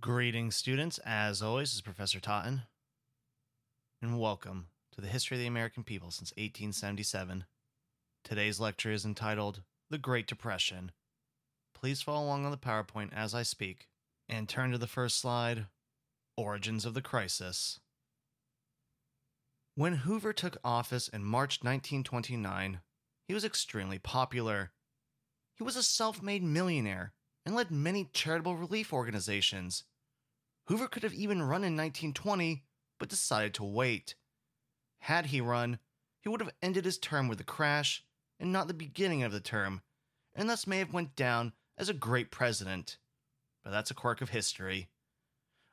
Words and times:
Greetings, 0.00 0.56
students. 0.56 0.98
As 1.06 1.40
always, 1.40 1.72
is 1.72 1.80
Professor 1.80 2.20
Totten, 2.20 2.62
and 4.02 4.20
welcome 4.20 4.66
to 4.92 5.00
the 5.00 5.06
History 5.06 5.36
of 5.36 5.40
the 5.40 5.46
American 5.46 5.84
People 5.84 6.10
since 6.10 6.32
1877. 6.32 7.44
Today's 8.22 8.60
lecture 8.60 8.92
is 8.92 9.04
entitled 9.04 9.62
The 9.88 9.96
Great 9.98 10.26
Depression. 10.26 10.92
Please 11.74 12.02
follow 12.02 12.24
along 12.24 12.44
on 12.44 12.50
the 12.50 12.58
PowerPoint 12.58 13.12
as 13.14 13.34
I 13.34 13.42
speak, 13.42 13.86
and 14.28 14.48
turn 14.48 14.70
to 14.72 14.78
the 14.78 14.86
first 14.86 15.18
slide 15.18 15.66
Origins 16.36 16.84
of 16.84 16.94
the 16.94 17.02
Crisis. 17.02 17.80
When 19.76 19.94
Hoover 19.94 20.32
took 20.32 20.58
office 20.62 21.08
in 21.08 21.24
March 21.24 21.60
1929, 21.62 22.80
he 23.28 23.34
was 23.34 23.44
extremely 23.44 23.98
popular. 23.98 24.72
He 25.54 25.64
was 25.64 25.76
a 25.76 25.82
self 25.82 26.22
made 26.22 26.42
millionaire 26.42 27.12
and 27.46 27.54
led 27.54 27.70
many 27.70 28.10
charitable 28.12 28.56
relief 28.56 28.92
organizations. 28.92 29.84
Hoover 30.66 30.88
could 30.88 31.04
have 31.04 31.14
even 31.14 31.42
run 31.42 31.62
in 31.62 31.76
1920, 31.76 32.64
but 32.98 33.08
decided 33.08 33.54
to 33.54 33.64
wait. 33.64 34.16
Had 34.98 35.26
he 35.26 35.40
run, 35.40 35.78
he 36.20 36.28
would 36.28 36.40
have 36.40 36.52
ended 36.60 36.84
his 36.84 36.98
term 36.98 37.28
with 37.28 37.40
a 37.40 37.44
crash 37.44 38.04
and 38.40 38.52
not 38.52 38.66
the 38.66 38.74
beginning 38.74 39.22
of 39.22 39.30
the 39.30 39.40
term, 39.40 39.80
and 40.34 40.50
thus 40.50 40.66
may 40.66 40.78
have 40.78 40.92
went 40.92 41.14
down 41.14 41.52
as 41.78 41.88
a 41.88 41.94
great 41.94 42.32
president. 42.32 42.98
But 43.62 43.70
that's 43.70 43.92
a 43.92 43.94
quirk 43.94 44.20
of 44.20 44.30
history. 44.30 44.88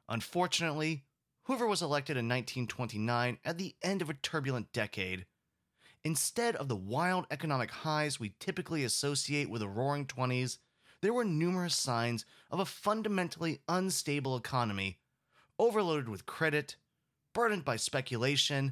Unfortunately, 0.07 1.05
Hoover 1.45 1.65
was 1.65 1.81
elected 1.81 2.17
in 2.17 2.25
1929 2.27 3.39
at 3.43 3.57
the 3.57 3.75
end 3.81 4.03
of 4.03 4.11
a 4.11 4.13
turbulent 4.13 4.71
decade. 4.73 5.25
Instead 6.03 6.55
of 6.55 6.67
the 6.67 6.75
wild 6.75 7.25
economic 7.31 7.71
highs 7.71 8.19
we 8.19 8.35
typically 8.39 8.83
associate 8.83 9.49
with 9.49 9.61
the 9.61 9.67
roaring 9.67 10.05
20s, 10.05 10.59
there 11.03 11.13
were 11.13 11.25
numerous 11.25 11.75
signs 11.75 12.25
of 12.49 12.61
a 12.61 12.65
fundamentally 12.65 13.59
unstable 13.67 14.37
economy, 14.37 14.99
overloaded 15.59 16.07
with 16.07 16.25
credit, 16.25 16.77
burdened 17.33 17.65
by 17.65 17.75
speculation, 17.75 18.71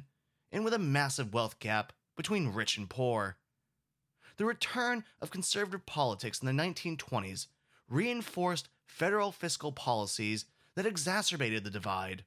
and 0.50 0.64
with 0.64 0.72
a 0.72 0.78
massive 0.78 1.34
wealth 1.34 1.58
gap 1.58 1.92
between 2.16 2.54
rich 2.54 2.78
and 2.78 2.88
poor. 2.88 3.36
The 4.38 4.46
return 4.46 5.04
of 5.20 5.30
conservative 5.30 5.84
politics 5.84 6.40
in 6.40 6.46
the 6.46 6.62
1920s 6.62 7.48
reinforced 7.86 8.70
federal 8.86 9.30
fiscal 9.30 9.70
policies 9.70 10.46
that 10.74 10.86
exacerbated 10.86 11.64
the 11.64 11.70
divide. 11.70 12.24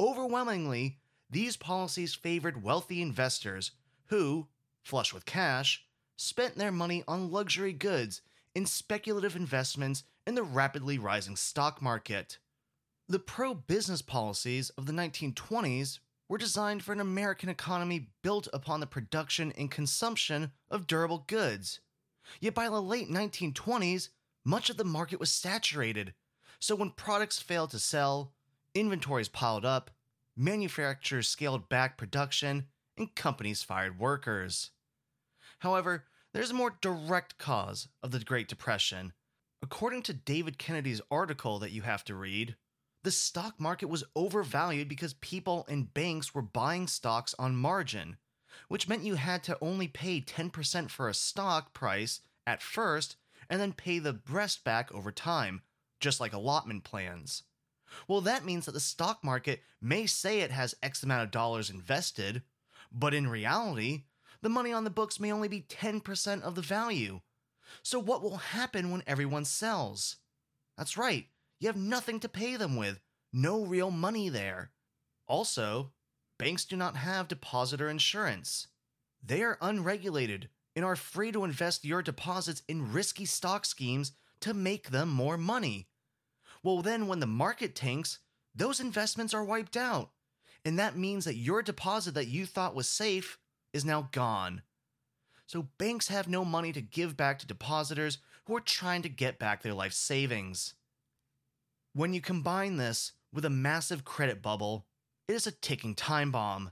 Overwhelmingly, 0.00 0.98
these 1.30 1.56
policies 1.56 2.12
favored 2.12 2.64
wealthy 2.64 3.00
investors 3.00 3.70
who, 4.06 4.48
flush 4.82 5.14
with 5.14 5.24
cash, 5.24 5.84
spent 6.16 6.56
their 6.56 6.72
money 6.72 7.04
on 7.06 7.30
luxury 7.30 7.72
goods 7.72 8.20
in 8.54 8.66
speculative 8.66 9.36
investments 9.36 10.04
in 10.26 10.34
the 10.34 10.42
rapidly 10.42 10.98
rising 10.98 11.36
stock 11.36 11.80
market. 11.82 12.38
The 13.08 13.18
pro 13.18 13.54
business 13.54 14.02
policies 14.02 14.70
of 14.70 14.86
the 14.86 14.92
1920s 14.92 15.98
were 16.28 16.38
designed 16.38 16.82
for 16.82 16.92
an 16.92 17.00
American 17.00 17.48
economy 17.48 18.08
built 18.22 18.48
upon 18.52 18.80
the 18.80 18.86
production 18.86 19.52
and 19.52 19.70
consumption 19.70 20.52
of 20.70 20.86
durable 20.86 21.24
goods. 21.26 21.80
Yet 22.40 22.54
by 22.54 22.68
the 22.68 22.80
late 22.80 23.10
1920s, 23.10 24.08
much 24.44 24.70
of 24.70 24.76
the 24.76 24.84
market 24.84 25.20
was 25.20 25.30
saturated. 25.30 26.14
So 26.58 26.74
when 26.74 26.90
products 26.90 27.40
failed 27.40 27.70
to 27.72 27.78
sell, 27.78 28.32
inventories 28.74 29.28
piled 29.28 29.64
up, 29.64 29.90
manufacturers 30.36 31.28
scaled 31.28 31.68
back 31.68 31.98
production, 31.98 32.66
and 32.96 33.14
companies 33.14 33.62
fired 33.62 33.98
workers. 33.98 34.70
However, 35.58 36.04
there's 36.32 36.50
a 36.50 36.54
more 36.54 36.78
direct 36.80 37.38
cause 37.38 37.88
of 38.02 38.10
the 38.10 38.20
Great 38.20 38.48
Depression. 38.48 39.12
According 39.62 40.02
to 40.02 40.14
David 40.14 40.58
Kennedy's 40.58 41.00
article 41.10 41.58
that 41.58 41.72
you 41.72 41.82
have 41.82 42.04
to 42.04 42.14
read, 42.14 42.56
the 43.04 43.10
stock 43.10 43.60
market 43.60 43.86
was 43.86 44.04
overvalued 44.16 44.88
because 44.88 45.14
people 45.14 45.66
and 45.68 45.92
banks 45.92 46.34
were 46.34 46.42
buying 46.42 46.86
stocks 46.86 47.34
on 47.38 47.56
margin, 47.56 48.16
which 48.68 48.88
meant 48.88 49.04
you 49.04 49.16
had 49.16 49.42
to 49.44 49.58
only 49.60 49.88
pay 49.88 50.20
10% 50.20 50.90
for 50.90 51.08
a 51.08 51.14
stock 51.14 51.74
price 51.74 52.20
at 52.46 52.62
first 52.62 53.16
and 53.50 53.60
then 53.60 53.72
pay 53.72 53.98
the 53.98 54.20
rest 54.30 54.64
back 54.64 54.92
over 54.92 55.12
time, 55.12 55.62
just 56.00 56.20
like 56.20 56.32
allotment 56.32 56.84
plans. 56.84 57.42
Well, 58.08 58.22
that 58.22 58.44
means 58.44 58.66
that 58.66 58.72
the 58.72 58.80
stock 58.80 59.22
market 59.22 59.62
may 59.80 60.06
say 60.06 60.40
it 60.40 60.50
has 60.50 60.74
X 60.82 61.02
amount 61.02 61.24
of 61.24 61.30
dollars 61.30 61.70
invested, 61.70 62.42
but 62.90 63.14
in 63.14 63.28
reality, 63.28 64.04
the 64.42 64.48
money 64.48 64.72
on 64.72 64.84
the 64.84 64.90
books 64.90 65.20
may 65.20 65.32
only 65.32 65.48
be 65.48 65.62
10% 65.62 66.42
of 66.42 66.54
the 66.54 66.62
value. 66.62 67.20
So, 67.82 67.98
what 67.98 68.22
will 68.22 68.36
happen 68.36 68.90
when 68.90 69.02
everyone 69.06 69.44
sells? 69.44 70.16
That's 70.76 70.96
right, 70.96 71.26
you 71.60 71.68
have 71.68 71.76
nothing 71.76 72.20
to 72.20 72.28
pay 72.28 72.56
them 72.56 72.76
with, 72.76 73.00
no 73.32 73.64
real 73.64 73.90
money 73.90 74.28
there. 74.28 74.72
Also, 75.26 75.92
banks 76.38 76.64
do 76.64 76.76
not 76.76 76.96
have 76.96 77.28
depositor 77.28 77.88
insurance. 77.88 78.66
They 79.24 79.42
are 79.42 79.58
unregulated 79.60 80.48
and 80.74 80.84
are 80.84 80.96
free 80.96 81.32
to 81.32 81.44
invest 81.44 81.84
your 81.84 82.02
deposits 82.02 82.62
in 82.68 82.92
risky 82.92 83.24
stock 83.24 83.64
schemes 83.64 84.12
to 84.40 84.52
make 84.52 84.90
them 84.90 85.08
more 85.08 85.38
money. 85.38 85.88
Well, 86.62 86.82
then, 86.82 87.06
when 87.06 87.20
the 87.20 87.26
market 87.26 87.74
tanks, 87.74 88.18
those 88.54 88.80
investments 88.80 89.32
are 89.32 89.44
wiped 89.44 89.76
out. 89.76 90.10
And 90.64 90.78
that 90.78 90.96
means 90.96 91.24
that 91.24 91.36
your 91.36 91.62
deposit 91.62 92.14
that 92.14 92.28
you 92.28 92.46
thought 92.46 92.74
was 92.74 92.88
safe 92.88 93.38
is 93.72 93.84
now 93.84 94.08
gone. 94.12 94.62
So 95.46 95.68
banks 95.78 96.08
have 96.08 96.28
no 96.28 96.44
money 96.44 96.72
to 96.72 96.80
give 96.80 97.16
back 97.16 97.38
to 97.38 97.46
depositors 97.46 98.18
who 98.46 98.56
are 98.56 98.60
trying 98.60 99.02
to 99.02 99.08
get 99.08 99.38
back 99.38 99.62
their 99.62 99.74
life 99.74 99.92
savings. 99.92 100.74
When 101.92 102.14
you 102.14 102.20
combine 102.20 102.76
this 102.76 103.12
with 103.32 103.44
a 103.44 103.50
massive 103.50 104.04
credit 104.04 104.40
bubble, 104.40 104.86
it 105.28 105.34
is 105.34 105.46
a 105.46 105.52
ticking 105.52 105.94
time 105.94 106.30
bomb. 106.30 106.70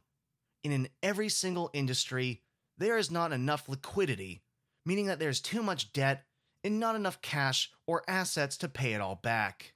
And 0.64 0.72
in 0.72 0.88
every 1.02 1.28
single 1.28 1.70
industry, 1.72 2.42
there 2.78 2.96
is 2.96 3.10
not 3.10 3.32
enough 3.32 3.68
liquidity, 3.68 4.42
meaning 4.84 5.06
that 5.06 5.18
there's 5.18 5.40
too 5.40 5.62
much 5.62 5.92
debt 5.92 6.24
and 6.64 6.80
not 6.80 6.96
enough 6.96 7.22
cash 7.22 7.70
or 7.86 8.02
assets 8.08 8.56
to 8.58 8.68
pay 8.68 8.92
it 8.92 9.00
all 9.00 9.16
back. 9.16 9.74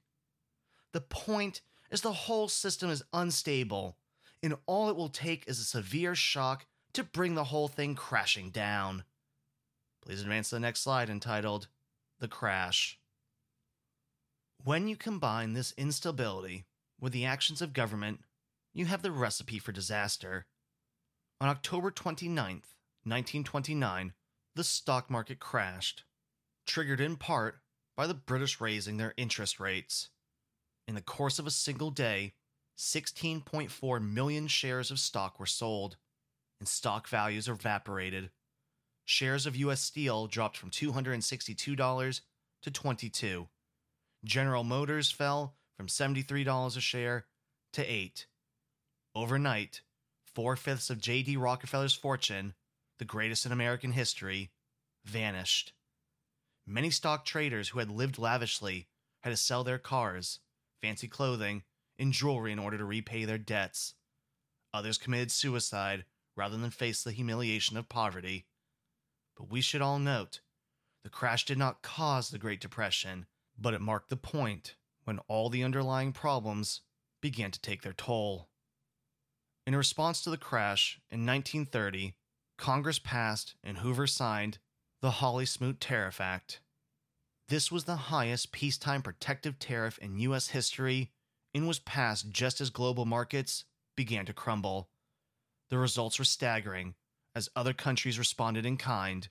The 0.93 1.01
point 1.01 1.61
is 1.91 2.01
the 2.01 2.11
whole 2.11 2.47
system 2.47 2.89
is 2.89 3.03
unstable, 3.13 3.97
and 4.41 4.55
all 4.65 4.89
it 4.89 4.95
will 4.95 5.09
take 5.09 5.47
is 5.47 5.59
a 5.59 5.63
severe 5.63 6.15
shock 6.15 6.65
to 6.95 7.03
bring 7.03 7.35
the 7.35 7.45
whole 7.45 7.67
thing 7.67 7.93
crashing 7.93 8.49
down. 8.49 9.03
Please 10.01 10.21
advance 10.21 10.49
to 10.49 10.55
the 10.55 10.61
next 10.61 10.81
slide 10.81 11.09
entitled 11.09 11.67
The 12.19 12.27
Crash. 12.27 12.97
When 14.63 14.87
you 14.87 14.95
combine 14.95 15.53
this 15.53 15.73
instability 15.77 16.65
with 16.99 17.11
the 17.11 17.25
actions 17.25 17.61
of 17.61 17.73
government, 17.73 18.21
you 18.73 18.85
have 18.85 19.01
the 19.01 19.11
recipe 19.11 19.59
for 19.59 19.71
disaster. 19.71 20.45
On 21.41 21.49
October 21.49 21.91
29th, 21.91 22.75
1929, 23.03 24.13
the 24.55 24.63
stock 24.63 25.09
market 25.09 25.39
crashed, 25.39 26.03
triggered 26.65 27.01
in 27.01 27.17
part 27.17 27.59
by 27.97 28.07
the 28.07 28.13
British 28.13 28.61
raising 28.61 28.97
their 28.97 29.13
interest 29.17 29.59
rates. 29.59 30.09
In 30.87 30.95
the 30.95 31.01
course 31.01 31.39
of 31.39 31.47
a 31.47 31.51
single 31.51 31.91
day, 31.91 32.33
16.4 32.77 34.01
million 34.01 34.47
shares 34.47 34.91
of 34.91 34.99
stock 34.99 35.39
were 35.39 35.45
sold 35.45 35.97
and 36.59 36.67
stock 36.67 37.07
values 37.07 37.47
evaporated. 37.47 38.31
Shares 39.05 39.45
of 39.45 39.55
US 39.55 39.81
Steel 39.81 40.27
dropped 40.27 40.57
from 40.57 40.71
$262 40.71 42.21
to 42.63 42.71
22. 42.71 43.47
General 44.23 44.63
Motors 44.63 45.11
fell 45.11 45.55
from 45.77 45.87
$73 45.87 46.77
a 46.77 46.81
share 46.81 47.25
to 47.73 47.85
8. 47.85 48.25
Overnight, 49.13 49.81
four-fifths 50.33 50.89
of 50.89 50.99
J.D. 50.99 51.37
Rockefeller's 51.37 51.93
fortune, 51.93 52.53
the 52.97 53.05
greatest 53.05 53.45
in 53.45 53.51
American 53.51 53.91
history, 53.91 54.51
vanished. 55.05 55.73
Many 56.65 56.89
stock 56.89 57.25
traders 57.25 57.69
who 57.69 57.79
had 57.79 57.91
lived 57.91 58.17
lavishly 58.17 58.87
had 59.21 59.29
to 59.29 59.37
sell 59.37 59.63
their 59.63 59.77
cars, 59.77 60.39
fancy 60.81 61.07
clothing, 61.07 61.63
and 61.99 62.11
jewelry 62.11 62.51
in 62.51 62.59
order 62.59 62.77
to 62.77 62.85
repay 62.85 63.25
their 63.25 63.37
debts. 63.37 63.93
Others 64.73 64.97
committed 64.97 65.31
suicide 65.31 66.05
rather 66.35 66.57
than 66.57 66.71
face 66.71 67.03
the 67.03 67.11
humiliation 67.11 67.77
of 67.77 67.89
poverty. 67.89 68.45
But 69.35 69.49
we 69.49 69.61
should 69.61 69.81
all 69.81 69.99
note 69.99 70.41
the 71.03 71.09
crash 71.09 71.45
did 71.45 71.57
not 71.57 71.81
cause 71.81 72.29
the 72.29 72.39
Great 72.39 72.59
Depression, 72.59 73.27
but 73.57 73.73
it 73.73 73.81
marked 73.81 74.09
the 74.09 74.17
point 74.17 74.75
when 75.03 75.19
all 75.27 75.49
the 75.49 75.63
underlying 75.63 76.11
problems 76.13 76.81
began 77.21 77.51
to 77.51 77.61
take 77.61 77.83
their 77.83 77.93
toll. 77.93 78.49
In 79.67 79.75
response 79.75 80.21
to 80.21 80.29
the 80.29 80.37
crash 80.37 80.99
in 81.09 81.25
1930, 81.25 82.15
Congress 82.57 82.99
passed 82.99 83.55
and 83.63 83.79
Hoover 83.79 84.07
signed 84.07 84.59
the 85.01 85.11
Hawley 85.11 85.45
Smoot 85.45 85.79
Tariff 85.79 86.21
Act. 86.21 86.61
This 87.49 87.71
was 87.71 87.83
the 87.83 87.95
highest 87.95 88.51
peacetime 88.51 89.01
protective 89.01 89.59
tariff 89.59 89.99
in 89.99 90.17
U.S. 90.19 90.49
history 90.49 91.11
and 91.53 91.67
was 91.67 91.79
passed 91.79 92.31
just 92.31 92.59
as 92.59 92.69
global 92.69 93.05
markets 93.05 93.65
began 93.95 94.25
to 94.25 94.33
crumble. 94.33 94.89
The 95.69 95.77
results 95.77 96.19
were 96.19 96.25
staggering 96.25 96.95
as 97.35 97.49
other 97.55 97.73
countries 97.73 98.19
responded 98.19 98.65
in 98.65 98.77
kind. 98.77 99.27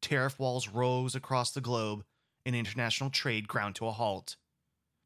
Tariff 0.00 0.38
walls 0.38 0.68
rose 0.68 1.14
across 1.14 1.50
the 1.50 1.60
globe 1.60 2.04
and 2.46 2.54
international 2.54 3.10
trade 3.10 3.48
ground 3.48 3.74
to 3.76 3.86
a 3.86 3.92
halt. 3.92 4.36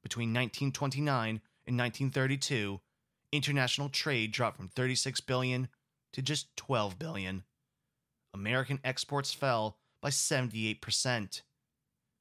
Between 0.03 0.29
1929 0.29 1.41
and 1.67 1.79
1932, 1.79 2.81
international 3.33 3.89
trade 3.89 4.33
dropped 4.33 4.57
from 4.57 4.69
36 4.69 5.21
billion 5.23 5.69
to 6.13 6.23
just 6.23 6.55
12 6.57 6.99
billion. 6.99 7.45
American 8.35 8.79
exports 8.85 9.33
fell 9.33 9.79
by 10.01 10.11
78%. 10.11 11.43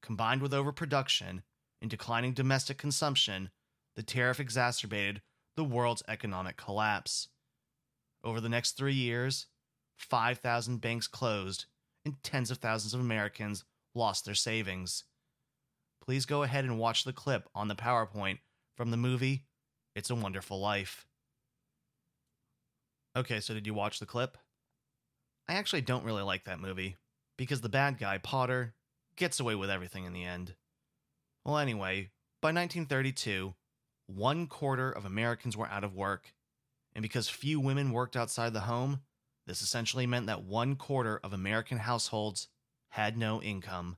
Combined 0.01 0.41
with 0.41 0.53
overproduction 0.53 1.43
and 1.81 1.89
declining 1.89 2.33
domestic 2.33 2.77
consumption, 2.77 3.49
the 3.95 4.03
tariff 4.03 4.39
exacerbated 4.39 5.21
the 5.55 5.63
world's 5.63 6.03
economic 6.07 6.57
collapse. 6.57 7.27
Over 8.23 8.39
the 8.39 8.49
next 8.49 8.77
three 8.77 8.93
years, 8.93 9.47
5,000 9.97 10.79
banks 10.79 11.07
closed 11.07 11.65
and 12.05 12.21
tens 12.23 12.51
of 12.51 12.57
thousands 12.57 12.93
of 12.93 12.99
Americans 12.99 13.63
lost 13.93 14.25
their 14.25 14.35
savings. 14.35 15.03
Please 16.03 16.25
go 16.25 16.43
ahead 16.43 16.65
and 16.65 16.79
watch 16.79 17.03
the 17.03 17.13
clip 17.13 17.47
on 17.53 17.67
the 17.67 17.75
PowerPoint 17.75 18.39
from 18.75 18.91
the 18.91 18.97
movie 18.97 19.45
It's 19.95 20.09
a 20.09 20.15
Wonderful 20.15 20.59
Life. 20.59 21.05
Okay, 23.15 23.39
so 23.39 23.53
did 23.53 23.67
you 23.67 23.73
watch 23.73 23.99
the 23.99 24.05
clip? 24.05 24.37
I 25.47 25.55
actually 25.55 25.81
don't 25.81 26.05
really 26.05 26.23
like 26.23 26.45
that 26.45 26.61
movie 26.61 26.95
because 27.37 27.61
the 27.61 27.69
bad 27.69 27.97
guy, 27.97 28.17
Potter, 28.17 28.73
gets 29.17 29.39
away 29.39 29.55
with 29.55 29.69
everything 29.69 30.05
in 30.05 30.13
the 30.13 30.23
end. 30.23 30.55
Well, 31.43 31.57
anyway, 31.57 32.11
by 32.41 32.49
1932, 32.49 33.53
one 34.07 34.47
quarter 34.47 34.91
of 34.91 35.05
Americans 35.05 35.57
were 35.57 35.67
out 35.67 35.83
of 35.83 35.93
work, 35.93 36.33
and 36.93 37.01
because 37.01 37.29
few 37.29 37.59
women 37.59 37.91
worked 37.91 38.15
outside 38.15 38.53
the 38.53 38.61
home, 38.61 39.01
this 39.47 39.61
essentially 39.61 40.05
meant 40.05 40.27
that 40.27 40.43
one 40.43 40.75
quarter 40.75 41.19
of 41.23 41.33
American 41.33 41.79
households 41.79 42.47
had 42.89 43.17
no 43.17 43.41
income. 43.41 43.97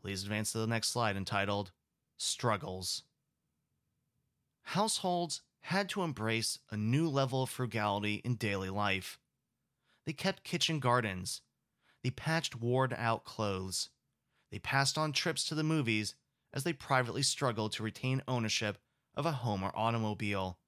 Please 0.00 0.22
advance 0.22 0.52
to 0.52 0.58
the 0.58 0.66
next 0.66 0.88
slide 0.88 1.16
entitled 1.16 1.72
Struggles. 2.16 3.02
Households 4.62 5.42
had 5.62 5.88
to 5.90 6.02
embrace 6.02 6.58
a 6.70 6.76
new 6.76 7.08
level 7.08 7.42
of 7.42 7.50
frugality 7.50 8.16
in 8.24 8.36
daily 8.36 8.70
life. 8.70 9.18
They 10.04 10.12
kept 10.12 10.44
kitchen 10.44 10.78
gardens. 10.78 11.40
They 12.02 12.10
patched 12.10 12.56
worn 12.56 12.94
out 12.96 13.24
clothes. 13.24 13.88
They 14.50 14.58
passed 14.58 14.98
on 14.98 15.12
trips 15.12 15.44
to 15.46 15.54
the 15.54 15.62
movies 15.62 16.14
as 16.52 16.64
they 16.64 16.72
privately 16.72 17.22
struggled 17.22 17.72
to 17.72 17.82
retain 17.82 18.22
ownership 18.28 18.78
of 19.14 19.26
a 19.26 19.32
home 19.32 19.62
or 19.62 19.72
automobile. 19.74 20.58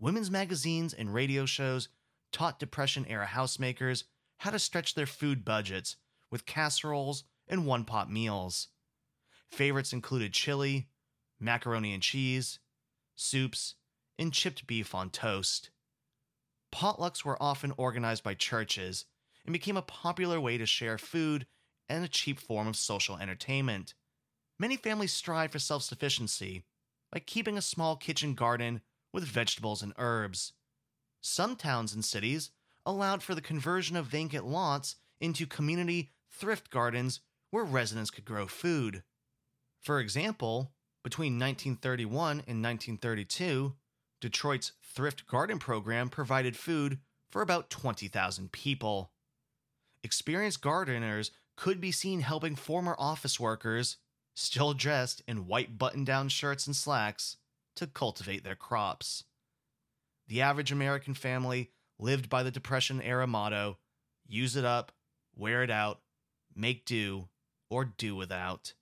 Women's 0.00 0.30
magazines 0.30 0.94
and 0.94 1.12
radio 1.12 1.44
shows 1.44 1.88
taught 2.32 2.60
Depression 2.60 3.04
era 3.08 3.26
housemakers 3.26 4.04
how 4.38 4.50
to 4.50 4.58
stretch 4.58 4.94
their 4.94 5.06
food 5.06 5.44
budgets 5.44 5.96
with 6.30 6.46
casseroles 6.46 7.24
and 7.48 7.66
one 7.66 7.84
pot 7.84 8.10
meals. 8.10 8.68
Favorites 9.50 9.92
included 9.92 10.32
chili, 10.32 10.88
macaroni 11.40 11.92
and 11.92 12.02
cheese, 12.02 12.60
soups, 13.16 13.74
and 14.18 14.32
chipped 14.32 14.66
beef 14.66 14.94
on 14.94 15.10
toast. 15.10 15.70
Potlucks 16.72 17.24
were 17.24 17.42
often 17.42 17.72
organized 17.76 18.22
by 18.22 18.34
churches 18.34 19.06
and 19.44 19.52
became 19.52 19.76
a 19.76 19.82
popular 19.82 20.40
way 20.40 20.58
to 20.58 20.66
share 20.66 20.98
food 20.98 21.46
and 21.88 22.04
a 22.04 22.08
cheap 22.08 22.38
form 22.38 22.68
of 22.68 22.76
social 22.76 23.16
entertainment. 23.16 23.94
Many 24.58 24.76
families 24.76 25.12
strive 25.12 25.50
for 25.50 25.58
self 25.58 25.82
sufficiency 25.82 26.64
by 27.10 27.20
keeping 27.20 27.56
a 27.56 27.62
small 27.62 27.96
kitchen 27.96 28.34
garden 28.34 28.82
with 29.12 29.24
vegetables 29.24 29.82
and 29.82 29.92
herbs. 29.98 30.52
Some 31.20 31.56
towns 31.56 31.94
and 31.94 32.04
cities 32.04 32.50
allowed 32.86 33.22
for 33.22 33.34
the 33.34 33.40
conversion 33.40 33.96
of 33.96 34.06
vacant 34.06 34.46
lots 34.46 34.96
into 35.20 35.46
community 35.46 36.12
thrift 36.30 36.70
gardens 36.70 37.20
where 37.50 37.64
residents 37.64 38.10
could 38.10 38.24
grow 38.24 38.46
food. 38.46 39.02
For 39.80 40.00
example, 40.00 40.72
between 41.02 41.38
1931 41.38 42.30
and 42.46 42.62
1932, 42.62 43.74
Detroit's 44.20 44.72
Thrift 44.82 45.26
Garden 45.26 45.58
program 45.58 46.08
provided 46.08 46.56
food 46.56 46.98
for 47.30 47.42
about 47.42 47.70
20,000 47.70 48.52
people. 48.52 49.12
Experienced 50.02 50.60
gardeners 50.60 51.30
could 51.56 51.80
be 51.80 51.92
seen 51.92 52.20
helping 52.20 52.56
former 52.56 52.94
office 52.98 53.38
workers, 53.38 53.96
still 54.34 54.74
dressed 54.74 55.22
in 55.26 55.46
white 55.46 55.78
button 55.78 56.04
down 56.04 56.28
shirts 56.28 56.66
and 56.66 56.76
slacks, 56.76 57.36
to 57.78 57.86
cultivate 57.86 58.44
their 58.44 58.54
crops. 58.54 59.24
The 60.28 60.42
average 60.42 60.72
American 60.72 61.14
family 61.14 61.70
lived 61.98 62.28
by 62.28 62.42
the 62.42 62.50
Depression 62.50 63.00
era 63.00 63.26
motto 63.26 63.78
use 64.26 64.56
it 64.56 64.64
up, 64.64 64.92
wear 65.34 65.62
it 65.62 65.70
out, 65.70 66.00
make 66.54 66.84
do, 66.84 67.28
or 67.70 67.84
do 67.84 68.14
without. 68.14 68.74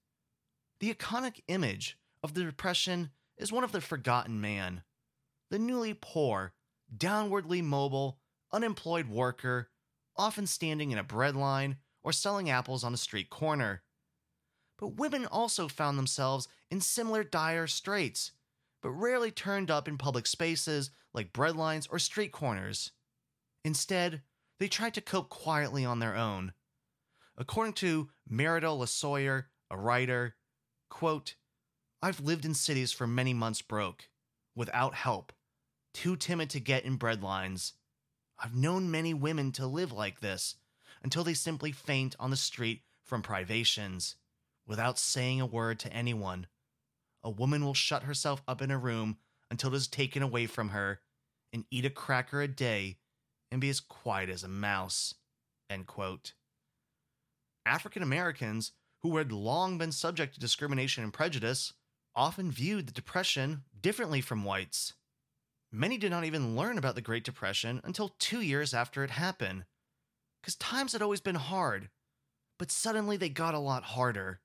The 0.81 0.93
iconic 0.93 1.43
image 1.49 1.99
of 2.23 2.35
the 2.35 2.45
Depression 2.45 3.11
is 3.39 3.53
one 3.53 3.65
of 3.65 3.73
the 3.73 3.81
forgotten 3.81 4.41
man, 4.41 4.83
the 5.51 5.59
newly 5.59 5.95
poor, 5.95 6.55
downwardly 6.95 7.63
mobile, 7.63 8.19
unemployed 8.53 9.09
worker, 9.09 9.69
often 10.17 10.47
standing 10.47 10.91
in 10.91 10.99
a 10.99 11.05
bread 11.05 11.37
line 11.37 11.77
or 12.03 12.13
selling 12.13 12.49
apples 12.51 12.83
on 12.83 12.95
a 12.95 12.99
street 12.99 13.31
corner. 13.31 13.83
But 14.79 14.97
women 14.97 15.27
also 15.27 15.69
found 15.69 15.99
themselves 15.99 16.49
in 16.71 16.81
similar 16.81 17.25
dire 17.25 17.67
straits, 17.67 18.33
but 18.83 18.91
rarely 18.91 19.31
turned 19.31 19.71
up 19.71 19.89
in 19.89 19.99
public 19.99 20.27
spaces 20.27 20.91
like 21.13 21.33
breadlines 21.33 21.89
or 21.91 21.99
street 21.99 22.33
corners. 22.33 22.93
Instead, 23.65 24.23
they 24.59 24.69
tried 24.69 24.95
to 24.95 25.01
cope 25.01 25.29
quietly 25.29 25.85
on 25.85 25.99
their 25.99 26.15
own. 26.15 26.53
According 27.37 27.75
to 27.75 28.11
Meridel 28.31 28.79
Le 28.79 28.87
Sueur, 28.87 29.49
a 29.71 29.77
writer, 29.77 30.37
quote, 30.89 31.35
I've 32.03 32.21
lived 32.21 32.45
in 32.45 32.55
cities 32.55 32.93
for 32.93 33.07
many 33.07 33.35
months 33.35 33.63
broke, 33.63 34.09
without 34.55 34.95
help, 34.95 35.33
too 35.93 36.17
timid 36.17 36.51
to 36.51 36.61
get 36.61 36.85
in 36.85 36.99
breadlines. 36.99 37.73
I've 38.39 38.55
known 38.55 38.91
many 38.91 39.15
women 39.15 39.53
to 39.53 39.67
live 39.67 39.93
like 39.93 40.21
this 40.21 40.57
until 41.03 41.25
they 41.25 41.35
simply 41.35 41.73
faint 41.73 42.15
on 42.19 42.31
the 42.31 42.37
street 42.37 42.83
from 43.03 43.23
privations, 43.23 44.17
without 44.67 44.99
saying 44.99 45.41
a 45.41 45.47
word 45.47 45.79
to 45.81 45.93
anyone 45.93 46.47
a 47.27 47.31
woman 47.31 47.65
will 47.65 47.75
shut 47.75 48.05
herself 48.05 48.41
up 48.47 48.63
in 48.63 48.71
a 48.71 48.79
room 48.79 49.17
until 49.51 49.75
it 49.75 49.77
is 49.77 49.89
taken 49.89 50.23
away 50.23 50.47
from 50.47 50.69
her 50.69 51.01
and 51.53 51.65
eat 51.73 51.85
a 51.85 51.91
cracker 51.91 52.41
a 52.41 52.47
day 52.47 52.99
and 53.51 53.61
be 53.61 53.69
as 53.69 53.81
quiet 53.81 54.31
as 54.31 54.45
a 54.45 54.49
mouse. 54.49 55.13
African 57.67 58.03
Americans, 58.05 58.73
who 59.03 59.17
had 59.17 59.33
long 59.33 59.77
been 59.77 59.91
subject 59.91 60.35
to 60.35 60.41
discrimination 60.41 61.03
and 61.03 61.13
prejudice, 61.13 61.73
often 62.15 62.53
viewed 62.53 62.87
the 62.87 62.93
Depression 62.93 63.65
differently 63.79 64.21
from 64.21 64.45
whites. 64.45 64.95
Many 65.73 65.99
did 65.99 66.13
not 66.13 66.25
even 66.25 66.57
learn 66.57 66.79
about 66.79 66.95
the 66.95 67.01
Great 67.01 67.25
Depression 67.25 67.81
until 67.83 68.15
two 68.21 68.41
years 68.41 68.73
after 68.73 69.03
it 69.03 69.11
happened, 69.11 69.65
because 70.41 70.55
times 70.55 70.93
had 70.93 71.03
always 71.03 71.21
been 71.21 71.35
hard, 71.35 71.91
but 72.57 72.71
suddenly 72.71 73.17
they 73.17 73.29
got 73.29 73.55
a 73.55 73.59
lot 73.59 73.83
harder. 73.83 74.41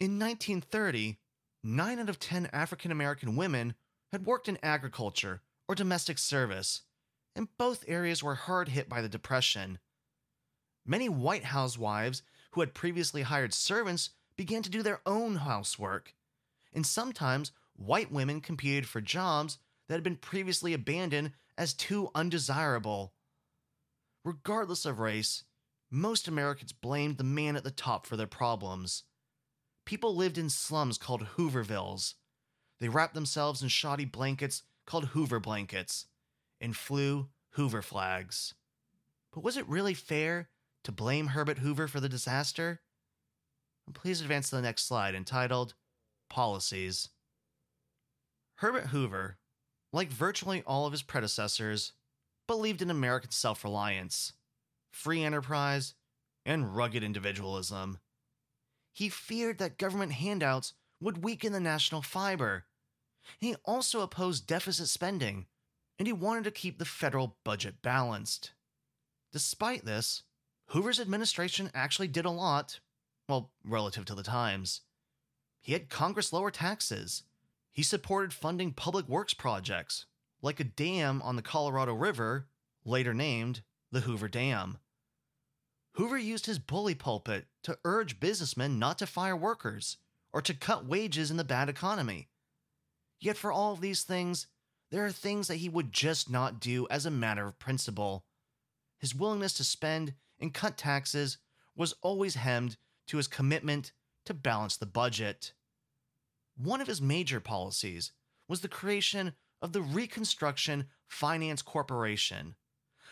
In 0.00 0.18
1930, 0.18 1.20
9 1.66 1.98
out 1.98 2.10
of 2.10 2.18
10 2.18 2.50
African 2.52 2.92
American 2.92 3.36
women 3.36 3.74
had 4.12 4.26
worked 4.26 4.50
in 4.50 4.58
agriculture 4.62 5.40
or 5.66 5.74
domestic 5.74 6.18
service, 6.18 6.82
and 7.34 7.48
both 7.56 7.86
areas 7.88 8.22
were 8.22 8.34
hard 8.34 8.68
hit 8.68 8.86
by 8.86 9.00
the 9.00 9.08
Depression. 9.08 9.78
Many 10.84 11.08
white 11.08 11.44
housewives 11.44 12.22
who 12.50 12.60
had 12.60 12.74
previously 12.74 13.22
hired 13.22 13.54
servants 13.54 14.10
began 14.36 14.62
to 14.62 14.68
do 14.68 14.82
their 14.82 15.00
own 15.06 15.36
housework, 15.36 16.14
and 16.74 16.84
sometimes 16.84 17.50
white 17.74 18.12
women 18.12 18.42
competed 18.42 18.86
for 18.86 19.00
jobs 19.00 19.56
that 19.88 19.94
had 19.94 20.04
been 20.04 20.16
previously 20.16 20.74
abandoned 20.74 21.32
as 21.56 21.72
too 21.72 22.10
undesirable. 22.14 23.14
Regardless 24.22 24.84
of 24.84 24.98
race, 24.98 25.44
most 25.90 26.28
Americans 26.28 26.72
blamed 26.72 27.16
the 27.16 27.24
man 27.24 27.56
at 27.56 27.64
the 27.64 27.70
top 27.70 28.04
for 28.04 28.18
their 28.18 28.26
problems 28.26 29.04
people 29.84 30.14
lived 30.14 30.38
in 30.38 30.48
slums 30.50 30.98
called 30.98 31.26
Hoovervilles. 31.36 32.14
They 32.80 32.88
wrapped 32.88 33.14
themselves 33.14 33.62
in 33.62 33.68
shoddy 33.68 34.04
blankets 34.04 34.62
called 34.86 35.06
Hoover 35.06 35.40
blankets 35.40 36.06
and 36.60 36.76
flew 36.76 37.28
Hoover 37.52 37.82
flags. 37.82 38.54
But 39.32 39.42
was 39.44 39.56
it 39.56 39.68
really 39.68 39.94
fair 39.94 40.48
to 40.84 40.92
blame 40.92 41.28
Herbert 41.28 41.58
Hoover 41.58 41.88
for 41.88 42.00
the 42.00 42.08
disaster? 42.08 42.80
Please 43.92 44.20
advance 44.20 44.50
to 44.50 44.56
the 44.56 44.62
next 44.62 44.86
slide 44.86 45.14
entitled 45.14 45.74
Policies. 46.30 47.10
Herbert 48.56 48.86
Hoover, 48.86 49.38
like 49.92 50.08
virtually 50.08 50.62
all 50.66 50.86
of 50.86 50.92
his 50.92 51.02
predecessors, 51.02 51.92
believed 52.46 52.82
in 52.82 52.90
American 52.90 53.30
self 53.30 53.62
reliance, 53.64 54.32
free 54.90 55.22
enterprise, 55.22 55.94
and 56.46 56.74
rugged 56.76 57.02
individualism. 57.02 57.98
He 58.94 59.08
feared 59.08 59.58
that 59.58 59.76
government 59.76 60.12
handouts 60.12 60.72
would 61.00 61.24
weaken 61.24 61.52
the 61.52 61.60
national 61.60 62.00
fiber. 62.00 62.64
He 63.38 63.56
also 63.64 64.00
opposed 64.00 64.46
deficit 64.46 64.88
spending, 64.88 65.46
and 65.98 66.06
he 66.06 66.12
wanted 66.12 66.44
to 66.44 66.52
keep 66.52 66.78
the 66.78 66.84
federal 66.84 67.36
budget 67.44 67.82
balanced. 67.82 68.52
Despite 69.32 69.84
this, 69.84 70.22
Hoover's 70.68 71.00
administration 71.00 71.72
actually 71.74 72.06
did 72.06 72.24
a 72.24 72.30
lot, 72.30 72.78
well, 73.28 73.50
relative 73.64 74.04
to 74.06 74.14
the 74.14 74.22
times. 74.22 74.82
He 75.60 75.72
had 75.72 75.90
Congress 75.90 76.32
lower 76.32 76.52
taxes. 76.52 77.24
He 77.72 77.82
supported 77.82 78.32
funding 78.32 78.72
public 78.72 79.08
works 79.08 79.34
projects, 79.34 80.06
like 80.40 80.60
a 80.60 80.64
dam 80.64 81.20
on 81.22 81.34
the 81.34 81.42
Colorado 81.42 81.94
River, 81.94 82.46
later 82.84 83.12
named 83.12 83.62
the 83.90 84.00
Hoover 84.00 84.28
Dam. 84.28 84.78
Hoover 85.94 86.18
used 86.18 86.46
his 86.46 86.58
bully 86.58 86.94
pulpit 86.94 87.46
to 87.62 87.78
urge 87.84 88.20
businessmen 88.20 88.78
not 88.78 88.98
to 88.98 89.06
fire 89.06 89.36
workers 89.36 89.96
or 90.32 90.42
to 90.42 90.52
cut 90.52 90.86
wages 90.86 91.30
in 91.30 91.36
the 91.36 91.44
bad 91.44 91.68
economy. 91.68 92.28
Yet, 93.20 93.36
for 93.36 93.52
all 93.52 93.72
of 93.72 93.80
these 93.80 94.02
things, 94.02 94.48
there 94.90 95.06
are 95.06 95.12
things 95.12 95.48
that 95.48 95.56
he 95.56 95.68
would 95.68 95.92
just 95.92 96.28
not 96.28 96.60
do 96.60 96.86
as 96.90 97.06
a 97.06 97.10
matter 97.10 97.46
of 97.46 97.58
principle. 97.58 98.24
His 98.98 99.14
willingness 99.14 99.54
to 99.54 99.64
spend 99.64 100.14
and 100.40 100.52
cut 100.52 100.76
taxes 100.76 101.38
was 101.76 101.94
always 102.02 102.34
hemmed 102.34 102.76
to 103.06 103.16
his 103.16 103.28
commitment 103.28 103.92
to 104.24 104.34
balance 104.34 104.76
the 104.76 104.86
budget. 104.86 105.52
One 106.56 106.80
of 106.80 106.88
his 106.88 107.00
major 107.00 107.40
policies 107.40 108.12
was 108.48 108.60
the 108.60 108.68
creation 108.68 109.34
of 109.62 109.72
the 109.72 109.82
Reconstruction 109.82 110.86
Finance 111.06 111.62
Corporation, 111.62 112.56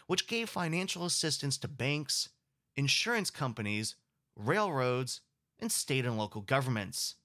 which 0.06 0.26
gave 0.26 0.48
financial 0.48 1.04
assistance 1.04 1.56
to 1.58 1.68
banks, 1.68 2.28
insurance 2.76 3.30
companies, 3.30 3.94
railroads, 4.36 5.20
and 5.58 5.70
state 5.70 6.04
and 6.04 6.18
local 6.18 6.40
governments. 6.40 7.16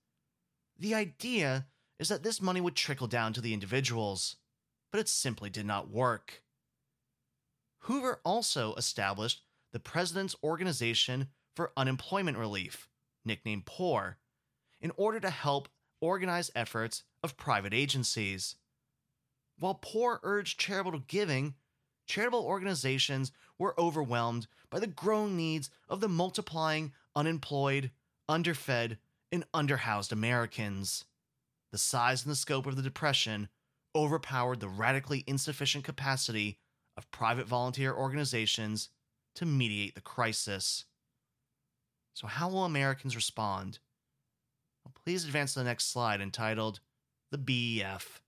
The 0.78 0.94
idea 0.94 1.68
is 2.00 2.10
that 2.10 2.24
this 2.24 2.42
money 2.42 2.62
would 2.62 2.76
trickle 2.76 3.08
down 3.08 3.34
to 3.34 3.42
the 3.42 3.54
individuals, 3.54 4.36
but 4.92 5.00
it 5.00 5.10
simply 5.10 5.50
did 5.50 5.66
not 5.66 5.90
work. 5.90 6.44
Hoover 7.82 8.20
also 8.24 8.74
established 8.76 9.42
the 9.72 9.80
President's 9.80 10.36
Organization 10.44 11.28
for 11.56 11.72
Unemployment 11.76 12.38
Relief, 12.38 12.90
nicknamed 13.26 13.66
POOR, 13.66 14.18
in 14.80 14.92
order 14.96 15.20
to 15.20 15.30
help 15.30 15.70
organize 16.00 16.52
efforts 16.56 17.04
of 17.24 17.38
private 17.38 17.74
agencies. 17.74 18.56
While 19.60 19.76
POOR 19.76 20.20
urged 20.22 20.60
charitable 20.60 21.04
giving, 21.08 21.56
charitable 22.06 22.46
organizations 22.46 23.32
were 23.60 23.80
overwhelmed 23.80 24.48
by 24.70 24.80
the 24.80 24.88
growing 24.88 25.36
needs 25.36 25.70
of 25.90 26.00
the 26.00 26.10
multiplying 26.10 26.92
unemployed, 27.16 27.92
underfed, 28.30 28.98
and 29.32 29.46
underhoused 29.54 30.12
Americans. 30.12 31.06
The 31.72 31.78
size 31.78 32.24
and 32.24 32.32
the 32.32 32.36
scope 32.36 32.66
of 32.66 32.76
the 32.76 32.82
Depression 32.82 33.50
overpowered 33.96 34.60
the 34.60 34.70
radically 34.70 35.24
insufficient 35.28 35.84
capacity 35.84 36.60
of 36.96 37.12
private 37.12 37.48
volunteer 37.48 37.94
organizations 37.94 38.90
to 39.36 39.46
mediate 39.46 39.96
the 39.96 40.02
crisis. 40.02 40.86
So, 42.14 42.28
how 42.28 42.50
will 42.50 42.66
Americans 42.66 43.16
respond? 43.16 43.80
Well, 44.84 44.94
please 45.04 45.26
advance 45.26 45.54
to 45.54 45.60
the 45.60 45.66
next 45.66 45.92
slide 45.92 46.22
entitled 46.22 46.80
The 47.32 47.38
BEF. 47.38 48.22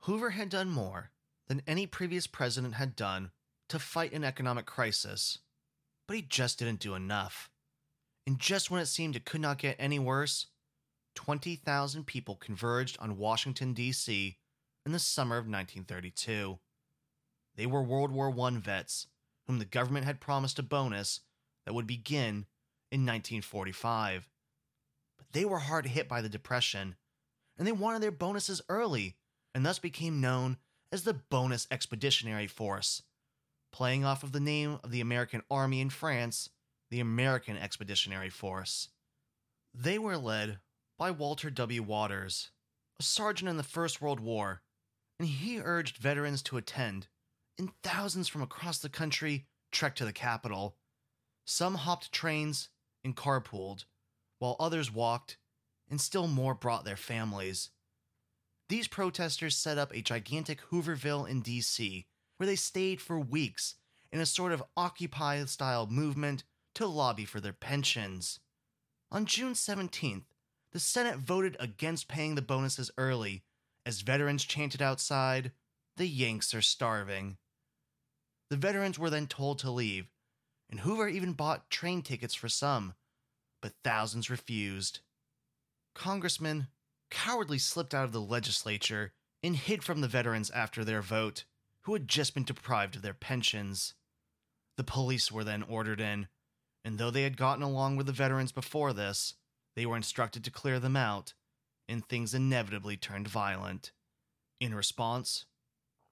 Hoover 0.00 0.30
had 0.30 0.48
done 0.48 0.68
more 0.68 1.10
than 1.46 1.62
any 1.66 1.86
previous 1.86 2.26
president 2.26 2.74
had 2.74 2.94
done 2.94 3.30
to 3.68 3.78
fight 3.78 4.12
an 4.12 4.24
economic 4.24 4.66
crisis, 4.66 5.38
but 6.06 6.16
he 6.16 6.22
just 6.22 6.58
didn't 6.58 6.80
do 6.80 6.94
enough. 6.94 7.50
And 8.26 8.38
just 8.38 8.70
when 8.70 8.80
it 8.80 8.86
seemed 8.86 9.16
it 9.16 9.24
could 9.24 9.40
not 9.40 9.58
get 9.58 9.76
any 9.78 9.98
worse, 9.98 10.46
20,000 11.14 12.06
people 12.06 12.36
converged 12.36 12.96
on 13.00 13.18
Washington, 13.18 13.72
D.C. 13.72 14.38
in 14.86 14.92
the 14.92 14.98
summer 14.98 15.36
of 15.36 15.44
1932. 15.44 16.58
They 17.56 17.66
were 17.66 17.82
World 17.82 18.12
War 18.12 18.32
I 18.40 18.50
vets 18.58 19.06
whom 19.48 19.58
the 19.58 19.64
government 19.64 20.04
had 20.04 20.20
promised 20.20 20.58
a 20.58 20.62
bonus 20.62 21.20
that 21.64 21.72
would 21.72 21.86
begin 21.86 22.46
in 22.92 23.04
1945. 23.04 24.28
But 25.16 25.26
they 25.32 25.44
were 25.44 25.58
hard 25.58 25.86
hit 25.86 26.06
by 26.06 26.20
the 26.20 26.28
Depression, 26.28 26.96
and 27.56 27.66
they 27.66 27.72
wanted 27.72 28.02
their 28.02 28.12
bonuses 28.12 28.60
early, 28.68 29.16
and 29.54 29.64
thus 29.64 29.78
became 29.78 30.20
known 30.20 30.58
as 30.92 31.02
the 31.02 31.14
Bonus 31.14 31.66
Expeditionary 31.70 32.46
Force, 32.46 33.02
playing 33.72 34.04
off 34.04 34.22
of 34.22 34.32
the 34.32 34.40
name 34.40 34.78
of 34.82 34.90
the 34.90 35.00
American 35.00 35.42
Army 35.50 35.80
in 35.80 35.90
France, 35.90 36.50
the 36.90 37.00
American 37.00 37.56
Expeditionary 37.56 38.30
Force. 38.30 38.88
They 39.74 39.98
were 39.98 40.16
led 40.16 40.58
by 40.98 41.10
Walter 41.10 41.50
W. 41.50 41.82
Waters, 41.82 42.50
a 42.98 43.02
sergeant 43.02 43.48
in 43.48 43.56
the 43.56 43.62
First 43.62 44.00
World 44.00 44.20
War, 44.20 44.62
and 45.18 45.28
he 45.28 45.60
urged 45.60 45.98
veterans 45.98 46.42
to 46.42 46.56
attend, 46.56 47.08
and 47.58 47.70
thousands 47.82 48.28
from 48.28 48.42
across 48.42 48.78
the 48.78 48.88
country 48.88 49.46
trekked 49.70 49.98
to 49.98 50.04
the 50.04 50.12
capital. 50.12 50.76
Some 51.46 51.76
hopped 51.76 52.12
trains 52.12 52.68
and 53.04 53.16
carpooled, 53.16 53.84
while 54.38 54.56
others 54.58 54.92
walked, 54.92 55.36
and 55.88 56.00
still 56.00 56.26
more 56.26 56.54
brought 56.54 56.84
their 56.84 56.96
families. 56.96 57.70
These 58.68 58.88
protesters 58.88 59.56
set 59.56 59.78
up 59.78 59.94
a 59.94 60.02
gigantic 60.02 60.60
Hooverville 60.70 61.28
in 61.28 61.42
DC, 61.42 62.04
where 62.38 62.46
they 62.46 62.56
stayed 62.56 63.00
for 63.00 63.20
weeks 63.20 63.74
in 64.10 64.20
a 64.20 64.26
sort 64.26 64.52
of 64.52 64.62
Occupy 64.76 65.44
style 65.44 65.86
movement 65.86 66.44
to 66.74 66.86
lobby 66.86 67.24
for 67.24 67.40
their 67.40 67.52
pensions. 67.52 68.40
On 69.10 69.26
June 69.26 69.52
17th, 69.52 70.24
the 70.72 70.80
Senate 70.80 71.18
voted 71.18 71.56
against 71.60 72.08
paying 72.08 72.34
the 72.34 72.42
bonuses 72.42 72.90
early 72.96 73.42
as 73.88 74.02
veterans 74.02 74.44
chanted 74.44 74.82
outside, 74.82 75.52
The 75.96 76.06
Yanks 76.06 76.52
are 76.54 76.60
starving. 76.60 77.38
The 78.50 78.56
veterans 78.56 78.98
were 78.98 79.08
then 79.08 79.26
told 79.26 79.58
to 79.60 79.70
leave, 79.70 80.08
and 80.68 80.80
Hoover 80.80 81.08
even 81.08 81.32
bought 81.32 81.70
train 81.70 82.02
tickets 82.02 82.34
for 82.34 82.50
some, 82.50 82.94
but 83.62 83.72
thousands 83.82 84.28
refused. 84.28 85.00
Congressmen 85.94 86.68
cowardly 87.10 87.58
slipped 87.58 87.94
out 87.94 88.04
of 88.04 88.12
the 88.12 88.20
legislature 88.20 89.12
and 89.42 89.56
hid 89.56 89.82
from 89.82 90.02
the 90.02 90.08
veterans 90.08 90.50
after 90.50 90.84
their 90.84 91.00
vote, 91.00 91.44
who 91.88 91.94
had 91.94 92.06
just 92.06 92.34
been 92.34 92.44
deprived 92.44 92.96
of 92.96 93.00
their 93.00 93.14
pensions. 93.14 93.94
The 94.76 94.84
police 94.84 95.32
were 95.32 95.42
then 95.42 95.62
ordered 95.62 96.02
in, 96.02 96.28
and 96.84 96.98
though 96.98 97.10
they 97.10 97.22
had 97.22 97.38
gotten 97.38 97.62
along 97.62 97.96
with 97.96 98.04
the 98.04 98.12
veterans 98.12 98.52
before 98.52 98.92
this, 98.92 99.36
they 99.74 99.86
were 99.86 99.96
instructed 99.96 100.44
to 100.44 100.50
clear 100.50 100.78
them 100.78 100.98
out, 100.98 101.32
and 101.88 102.04
things 102.04 102.34
inevitably 102.34 102.98
turned 102.98 103.26
violent. 103.26 103.92
In 104.60 104.74
response, 104.74 105.46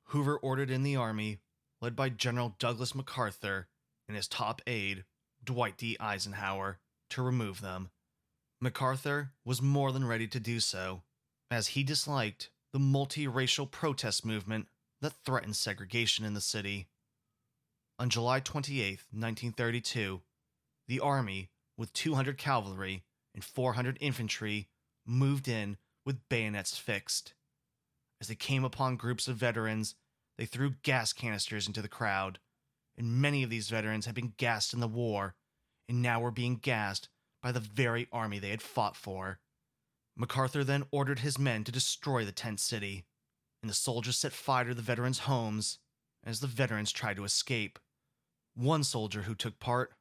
Hoover 0.04 0.38
ordered 0.38 0.70
in 0.70 0.82
the 0.82 0.96
army, 0.96 1.40
led 1.82 1.94
by 1.94 2.08
General 2.08 2.56
Douglas 2.58 2.94
MacArthur 2.94 3.68
and 4.08 4.16
his 4.16 4.28
top 4.28 4.62
aide, 4.66 5.04
Dwight 5.44 5.76
D. 5.76 5.94
Eisenhower, 6.00 6.78
to 7.10 7.20
remove 7.20 7.60
them. 7.60 7.90
MacArthur 8.62 9.32
was 9.44 9.60
more 9.60 9.92
than 9.92 10.06
ready 10.06 10.26
to 10.26 10.40
do 10.40 10.58
so, 10.58 11.02
as 11.50 11.68
he 11.68 11.84
disliked 11.84 12.48
the 12.72 12.78
multiracial 12.78 13.70
protest 13.70 14.24
movement 14.24 14.68
that 15.00 15.12
threatened 15.24 15.56
segregation 15.56 16.24
in 16.24 16.34
the 16.34 16.40
city. 16.40 16.88
On 17.98 18.10
July 18.10 18.40
28, 18.40 19.00
1932, 19.10 20.22
the 20.88 21.00
Army, 21.00 21.50
with 21.76 21.92
200 21.92 22.38
cavalry 22.38 23.04
and 23.34 23.44
400 23.44 23.98
infantry 24.00 24.68
moved 25.06 25.48
in 25.48 25.76
with 26.04 26.28
bayonets 26.28 26.76
fixed. 26.76 27.34
As 28.20 28.28
they 28.28 28.34
came 28.34 28.64
upon 28.64 28.96
groups 28.96 29.28
of 29.28 29.36
veterans, 29.36 29.94
they 30.38 30.46
threw 30.46 30.74
gas 30.82 31.12
canisters 31.12 31.66
into 31.66 31.82
the 31.82 31.88
crowd, 31.88 32.38
and 32.96 33.20
many 33.20 33.42
of 33.42 33.50
these 33.50 33.68
veterans 33.68 34.06
had 34.06 34.14
been 34.14 34.34
gassed 34.36 34.72
in 34.72 34.80
the 34.80 34.88
war 34.88 35.34
and 35.88 36.02
now 36.02 36.20
were 36.20 36.30
being 36.30 36.56
gassed 36.56 37.08
by 37.42 37.52
the 37.52 37.60
very 37.60 38.08
army 38.10 38.38
they 38.38 38.50
had 38.50 38.62
fought 38.62 38.96
for. 38.96 39.38
MacArthur 40.16 40.64
then 40.64 40.84
ordered 40.90 41.20
his 41.20 41.38
men 41.38 41.62
to 41.64 41.72
destroy 41.72 42.24
the 42.24 42.32
tent 42.32 42.58
city, 42.58 43.04
and 43.62 43.70
the 43.70 43.74
soldiers 43.74 44.18
set 44.18 44.32
fire 44.32 44.66
to 44.66 44.74
the 44.74 44.82
veterans' 44.82 45.20
homes 45.20 45.78
as 46.24 46.40
the 46.40 46.46
veterans 46.46 46.92
tried 46.92 47.16
to 47.16 47.24
escape. 47.24 47.78
One 48.54 48.84
soldier 48.84 49.22
who 49.22 49.34
took 49.34 49.58
part, 49.60 49.94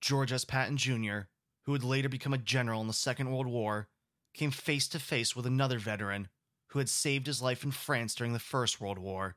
George 0.00 0.32
S. 0.32 0.44
Patton 0.44 0.76
Jr., 0.76 1.20
who 1.64 1.72
would 1.72 1.84
later 1.84 2.08
become 2.08 2.32
a 2.32 2.38
general 2.38 2.80
in 2.80 2.86
the 2.86 2.92
Second 2.92 3.30
World 3.30 3.46
War, 3.46 3.88
came 4.34 4.50
face 4.50 4.88
to 4.88 4.98
face 4.98 5.34
with 5.34 5.46
another 5.46 5.78
veteran 5.78 6.28
who 6.68 6.78
had 6.78 6.88
saved 6.88 7.26
his 7.26 7.42
life 7.42 7.64
in 7.64 7.70
France 7.70 8.14
during 8.14 8.32
the 8.32 8.38
First 8.38 8.80
World 8.80 8.98
War, 8.98 9.36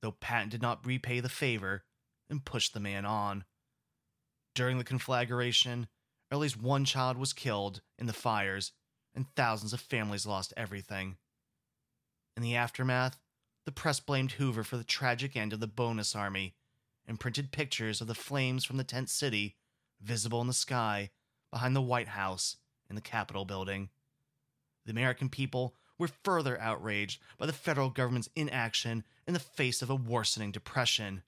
though 0.00 0.12
Patton 0.12 0.50
did 0.50 0.62
not 0.62 0.86
repay 0.86 1.20
the 1.20 1.28
favor 1.28 1.84
and 2.30 2.44
pushed 2.44 2.74
the 2.74 2.80
man 2.80 3.04
on. 3.04 3.44
During 4.54 4.78
the 4.78 4.84
conflagration, 4.84 5.88
at 6.30 6.38
least 6.38 6.60
one 6.60 6.84
child 6.84 7.16
was 7.16 7.32
killed 7.32 7.80
in 7.98 8.06
the 8.06 8.12
fires, 8.12 8.72
and 9.14 9.26
thousands 9.34 9.72
of 9.72 9.80
families 9.80 10.26
lost 10.26 10.52
everything. 10.56 11.16
In 12.38 12.44
the 12.44 12.54
aftermath, 12.54 13.18
the 13.64 13.72
press 13.72 13.98
blamed 13.98 14.30
Hoover 14.30 14.62
for 14.62 14.76
the 14.76 14.84
tragic 14.84 15.36
end 15.36 15.52
of 15.52 15.58
the 15.58 15.66
bonus 15.66 16.14
army 16.14 16.54
and 17.04 17.18
printed 17.18 17.50
pictures 17.50 18.00
of 18.00 18.06
the 18.06 18.14
flames 18.14 18.64
from 18.64 18.76
the 18.76 18.84
tent 18.84 19.10
city 19.10 19.56
visible 20.00 20.40
in 20.40 20.46
the 20.46 20.52
sky 20.52 21.10
behind 21.50 21.74
the 21.74 21.82
White 21.82 22.06
House 22.06 22.58
in 22.88 22.94
the 22.94 23.02
Capitol 23.02 23.44
building. 23.44 23.88
The 24.84 24.92
American 24.92 25.28
people 25.28 25.74
were 25.98 26.06
further 26.06 26.60
outraged 26.60 27.20
by 27.38 27.46
the 27.46 27.52
federal 27.52 27.90
government's 27.90 28.30
inaction 28.36 29.02
in 29.26 29.34
the 29.34 29.40
face 29.40 29.82
of 29.82 29.90
a 29.90 29.96
worsening 29.96 30.52
depression. 30.52 31.24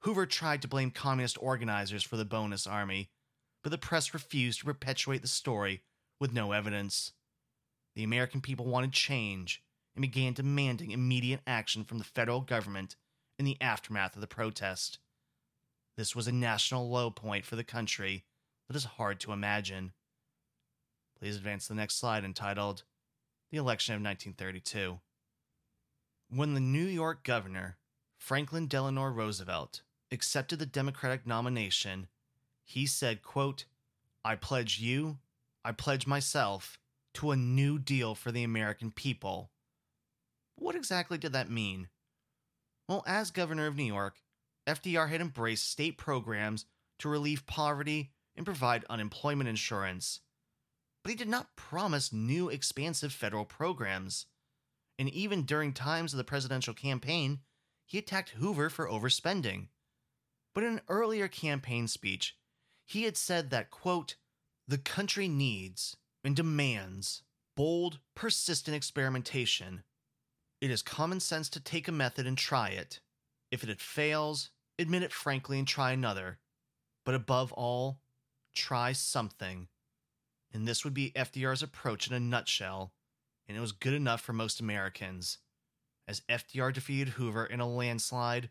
Hoover 0.00 0.26
tried 0.26 0.60
to 0.60 0.68
blame 0.68 0.90
communist 0.90 1.38
organizers 1.40 2.02
for 2.02 2.18
the 2.18 2.26
bonus 2.26 2.66
army, 2.66 3.08
but 3.62 3.70
the 3.70 3.78
press 3.78 4.12
refused 4.12 4.58
to 4.58 4.66
perpetuate 4.66 5.22
the 5.22 5.28
story 5.28 5.80
with 6.18 6.34
no 6.34 6.52
evidence. 6.52 7.12
The 7.94 8.04
American 8.04 8.42
people 8.42 8.66
wanted 8.66 8.92
change 8.92 9.62
and 9.94 10.02
began 10.02 10.32
demanding 10.32 10.90
immediate 10.90 11.40
action 11.46 11.84
from 11.84 11.98
the 11.98 12.04
federal 12.04 12.40
government 12.40 12.96
in 13.38 13.44
the 13.44 13.60
aftermath 13.60 14.14
of 14.14 14.20
the 14.20 14.26
protest. 14.26 14.98
This 15.96 16.14
was 16.14 16.26
a 16.26 16.32
national 16.32 16.88
low 16.88 17.10
point 17.10 17.44
for 17.44 17.56
the 17.56 17.64
country 17.64 18.24
that 18.68 18.76
is 18.76 18.84
hard 18.84 19.20
to 19.20 19.32
imagine. 19.32 19.92
Please 21.18 21.36
advance 21.36 21.66
to 21.66 21.74
the 21.74 21.80
next 21.80 21.96
slide 21.96 22.24
entitled 22.24 22.84
The 23.50 23.58
Election 23.58 23.94
of 23.94 24.00
1932. 24.00 25.00
When 26.30 26.54
the 26.54 26.60
New 26.60 26.84
York 26.84 27.24
governor, 27.24 27.76
Franklin 28.18 28.68
Delano 28.68 29.04
Roosevelt, 29.04 29.82
accepted 30.12 30.58
the 30.58 30.66
Democratic 30.66 31.26
nomination, 31.26 32.08
he 32.64 32.86
said, 32.86 33.22
quote, 33.22 33.64
I 34.24 34.36
pledge 34.36 34.78
you, 34.78 35.18
I 35.64 35.72
pledge 35.72 36.06
myself 36.06 36.78
to 37.14 37.32
a 37.32 37.36
new 37.36 37.78
deal 37.78 38.14
for 38.14 38.30
the 38.30 38.44
American 38.44 38.92
people. 38.92 39.50
What 40.60 40.76
exactly 40.76 41.16
did 41.16 41.32
that 41.32 41.50
mean? 41.50 41.88
Well, 42.86 43.02
as 43.06 43.30
governor 43.30 43.66
of 43.66 43.76
New 43.76 43.84
York, 43.84 44.16
FDR 44.66 45.08
had 45.08 45.22
embraced 45.22 45.70
state 45.70 45.96
programs 45.96 46.66
to 46.98 47.08
relieve 47.08 47.46
poverty 47.46 48.12
and 48.36 48.44
provide 48.44 48.84
unemployment 48.90 49.48
insurance. 49.48 50.20
But 51.02 51.10
he 51.10 51.16
did 51.16 51.30
not 51.30 51.56
promise 51.56 52.12
new 52.12 52.50
expansive 52.50 53.10
federal 53.10 53.46
programs. 53.46 54.26
And 54.98 55.08
even 55.08 55.44
during 55.44 55.72
times 55.72 56.12
of 56.12 56.18
the 56.18 56.24
presidential 56.24 56.74
campaign, 56.74 57.38
he 57.86 57.96
attacked 57.96 58.30
Hoover 58.30 58.68
for 58.68 58.86
overspending. 58.86 59.68
But 60.54 60.64
in 60.64 60.74
an 60.74 60.82
earlier 60.88 61.26
campaign 61.26 61.88
speech, 61.88 62.36
he 62.86 63.04
had 63.04 63.16
said 63.16 63.48
that, 63.48 63.70
quote, 63.70 64.16
the 64.68 64.78
country 64.78 65.26
needs 65.26 65.96
and 66.22 66.36
demands 66.36 67.22
bold, 67.56 67.98
persistent 68.14 68.76
experimentation. 68.76 69.84
It 70.60 70.70
is 70.70 70.82
common 70.82 71.20
sense 71.20 71.48
to 71.50 71.60
take 71.60 71.88
a 71.88 71.92
method 71.92 72.26
and 72.26 72.36
try 72.36 72.68
it. 72.68 73.00
If 73.50 73.64
it 73.64 73.80
fails, 73.80 74.50
admit 74.78 75.02
it 75.02 75.12
frankly 75.12 75.58
and 75.58 75.66
try 75.66 75.92
another. 75.92 76.38
But 77.04 77.14
above 77.14 77.50
all, 77.52 78.00
try 78.54 78.92
something. 78.92 79.68
And 80.52 80.68
this 80.68 80.84
would 80.84 80.92
be 80.92 81.12
FDR's 81.16 81.62
approach 81.62 82.08
in 82.08 82.14
a 82.14 82.20
nutshell, 82.20 82.92
and 83.48 83.56
it 83.56 83.60
was 83.60 83.72
good 83.72 83.94
enough 83.94 84.20
for 84.20 84.34
most 84.34 84.60
Americans. 84.60 85.38
As 86.06 86.22
FDR 86.28 86.74
defeated 86.74 87.14
Hoover 87.14 87.46
in 87.46 87.60
a 87.60 87.68
landslide, 87.68 88.50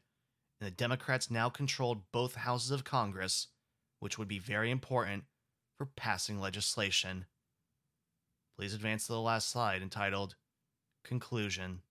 and 0.60 0.68
the 0.68 0.72
Democrats 0.72 1.30
now 1.30 1.50
controlled 1.50 2.12
both 2.12 2.36
houses 2.36 2.72
of 2.72 2.84
Congress, 2.84 3.48
which 4.00 4.18
would 4.18 4.28
be 4.28 4.40
very 4.40 4.72
important 4.72 5.26
for 5.78 5.86
passing 5.86 6.40
legislation. 6.40 7.26
Please 8.58 8.74
advance 8.74 9.06
to 9.06 9.14
the 9.14 9.22
last 9.22 9.50
slide 9.50 9.82
entitled 9.82 10.36
Conclusion. 11.04 11.82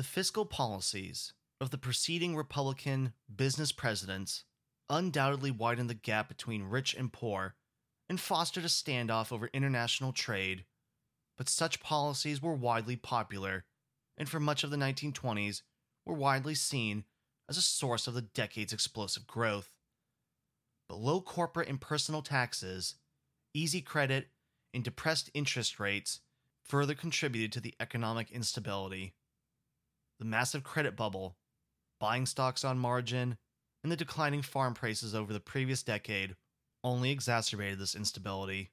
The 0.00 0.04
fiscal 0.04 0.46
policies 0.46 1.34
of 1.60 1.68
the 1.68 1.76
preceding 1.76 2.34
Republican 2.34 3.12
business 3.36 3.70
presidents 3.70 4.44
undoubtedly 4.88 5.50
widened 5.50 5.90
the 5.90 5.94
gap 5.94 6.26
between 6.26 6.62
rich 6.62 6.94
and 6.94 7.12
poor 7.12 7.54
and 8.08 8.18
fostered 8.18 8.64
a 8.64 8.68
standoff 8.68 9.30
over 9.30 9.50
international 9.52 10.14
trade, 10.14 10.64
but 11.36 11.50
such 11.50 11.82
policies 11.82 12.40
were 12.40 12.54
widely 12.54 12.96
popular 12.96 13.66
and 14.16 14.26
for 14.26 14.40
much 14.40 14.64
of 14.64 14.70
the 14.70 14.78
1920s 14.78 15.60
were 16.06 16.14
widely 16.14 16.54
seen 16.54 17.04
as 17.46 17.58
a 17.58 17.60
source 17.60 18.06
of 18.06 18.14
the 18.14 18.22
decade's 18.22 18.72
explosive 18.72 19.26
growth. 19.26 19.74
But 20.88 20.96
low 20.96 21.20
corporate 21.20 21.68
and 21.68 21.78
personal 21.78 22.22
taxes, 22.22 22.94
easy 23.52 23.82
credit, 23.82 24.28
and 24.72 24.82
depressed 24.82 25.28
interest 25.34 25.78
rates 25.78 26.20
further 26.64 26.94
contributed 26.94 27.52
to 27.52 27.60
the 27.60 27.74
economic 27.78 28.30
instability. 28.30 29.12
The 30.20 30.26
massive 30.26 30.62
credit 30.62 30.96
bubble, 30.96 31.38
buying 31.98 32.26
stocks 32.26 32.62
on 32.62 32.78
margin, 32.78 33.38
and 33.82 33.90
the 33.90 33.96
declining 33.96 34.42
farm 34.42 34.74
prices 34.74 35.14
over 35.14 35.32
the 35.32 35.40
previous 35.40 35.82
decade 35.82 36.36
only 36.84 37.10
exacerbated 37.10 37.78
this 37.78 37.94
instability. 37.94 38.70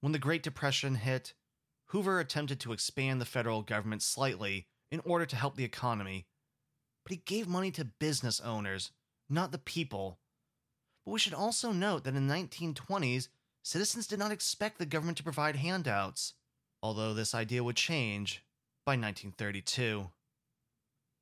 When 0.00 0.12
the 0.12 0.18
Great 0.18 0.42
Depression 0.42 0.94
hit, 0.94 1.34
Hoover 1.88 2.18
attempted 2.18 2.60
to 2.60 2.72
expand 2.72 3.20
the 3.20 3.26
federal 3.26 3.60
government 3.60 4.02
slightly 4.02 4.68
in 4.90 5.00
order 5.00 5.26
to 5.26 5.36
help 5.36 5.56
the 5.56 5.64
economy, 5.64 6.26
but 7.04 7.12
he 7.12 7.18
gave 7.18 7.46
money 7.46 7.70
to 7.72 7.84
business 7.84 8.40
owners, 8.40 8.90
not 9.28 9.52
the 9.52 9.58
people. 9.58 10.18
But 11.04 11.12
we 11.12 11.18
should 11.18 11.34
also 11.34 11.72
note 11.72 12.04
that 12.04 12.16
in 12.16 12.26
the 12.26 12.34
1920s, 12.34 13.28
citizens 13.62 14.06
did 14.06 14.18
not 14.18 14.32
expect 14.32 14.78
the 14.78 14.86
government 14.86 15.18
to 15.18 15.24
provide 15.24 15.56
handouts, 15.56 16.32
although 16.82 17.12
this 17.12 17.34
idea 17.34 17.62
would 17.62 17.76
change 17.76 18.42
by 18.86 18.92
1932. 18.92 20.10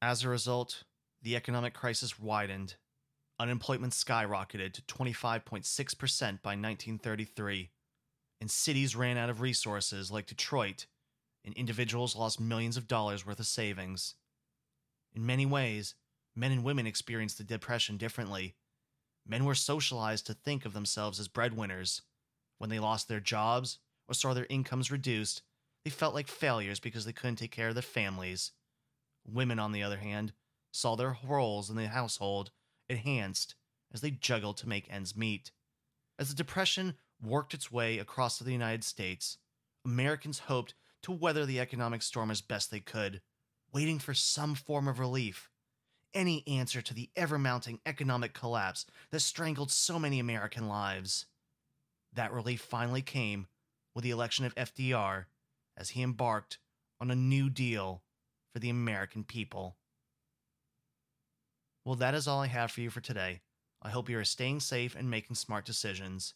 As 0.02 0.22
a 0.22 0.28
result, 0.28 0.84
the 1.22 1.36
economic 1.36 1.72
crisis 1.72 2.18
widened. 2.18 2.76
Unemployment 3.38 3.92
skyrocketed 3.92 4.72
to 4.74 4.82
25.6% 4.82 5.60
by 6.42 6.50
1933, 6.50 7.70
and 8.40 8.50
cities 8.50 8.96
ran 8.96 9.16
out 9.16 9.30
of 9.30 9.40
resources 9.40 10.10
like 10.10 10.26
Detroit, 10.26 10.86
and 11.44 11.54
individuals 11.54 12.16
lost 12.16 12.40
millions 12.40 12.76
of 12.76 12.88
dollars 12.88 13.24
worth 13.24 13.40
of 13.40 13.46
savings. 13.46 14.14
In 15.14 15.24
many 15.24 15.46
ways, 15.46 15.94
men 16.34 16.52
and 16.52 16.62
women 16.62 16.86
experienced 16.86 17.38
the 17.38 17.44
Depression 17.44 17.96
differently. 17.96 18.56
Men 19.26 19.44
were 19.44 19.54
socialized 19.54 20.26
to 20.26 20.34
think 20.34 20.64
of 20.64 20.74
themselves 20.74 21.18
as 21.18 21.28
breadwinners. 21.28 22.02
When 22.58 22.70
they 22.70 22.78
lost 22.78 23.08
their 23.08 23.20
jobs 23.20 23.78
or 24.08 24.14
saw 24.14 24.34
their 24.34 24.46
incomes 24.50 24.90
reduced, 24.90 25.42
they 25.84 25.90
felt 25.90 26.14
like 26.14 26.28
failures 26.28 26.80
because 26.80 27.04
they 27.04 27.12
couldn't 27.12 27.36
take 27.36 27.50
care 27.50 27.68
of 27.68 27.74
their 27.74 27.82
families. 27.82 28.52
Women, 29.26 29.58
on 29.58 29.72
the 29.72 29.82
other 29.82 29.98
hand, 29.98 30.32
saw 30.72 30.94
their 30.94 31.18
roles 31.24 31.70
in 31.70 31.76
the 31.76 31.88
household 31.88 32.50
enhanced 32.88 33.54
as 33.92 34.00
they 34.00 34.10
juggled 34.10 34.56
to 34.58 34.68
make 34.68 34.90
ends 34.90 35.16
meet. 35.16 35.50
As 36.18 36.28
the 36.28 36.34
Depression 36.34 36.94
worked 37.22 37.54
its 37.54 37.72
way 37.72 37.98
across 37.98 38.38
the 38.38 38.52
United 38.52 38.84
States, 38.84 39.38
Americans 39.84 40.40
hoped 40.40 40.74
to 41.02 41.12
weather 41.12 41.46
the 41.46 41.60
economic 41.60 42.02
storm 42.02 42.30
as 42.30 42.40
best 42.40 42.70
they 42.70 42.80
could, 42.80 43.20
waiting 43.72 43.98
for 43.98 44.14
some 44.14 44.54
form 44.54 44.88
of 44.88 44.98
relief, 44.98 45.50
any 46.14 46.46
answer 46.46 46.80
to 46.82 46.94
the 46.94 47.10
ever 47.16 47.38
mounting 47.38 47.80
economic 47.86 48.32
collapse 48.32 48.86
that 49.10 49.20
strangled 49.20 49.70
so 49.70 49.98
many 49.98 50.18
American 50.18 50.68
lives. 50.68 51.26
That 52.12 52.32
relief 52.32 52.60
finally 52.60 53.02
came 53.02 53.46
with 53.94 54.04
the 54.04 54.10
election 54.10 54.44
of 54.44 54.54
FDR 54.54 55.26
as 55.76 55.90
he 55.90 56.02
embarked 56.02 56.58
on 57.00 57.10
a 57.10 57.16
new 57.16 57.50
deal 57.50 58.02
for 58.56 58.60
the 58.60 58.70
American 58.70 59.22
people. 59.22 59.76
Well, 61.84 61.96
that 61.96 62.14
is 62.14 62.26
all 62.26 62.40
I 62.40 62.46
have 62.46 62.70
for 62.70 62.80
you 62.80 62.88
for 62.88 63.02
today. 63.02 63.42
I 63.82 63.90
hope 63.90 64.08
you 64.08 64.18
are 64.18 64.24
staying 64.24 64.60
safe 64.60 64.96
and 64.96 65.10
making 65.10 65.36
smart 65.36 65.66
decisions. 65.66 66.32